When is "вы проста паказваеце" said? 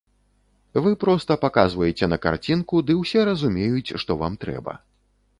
0.85-2.05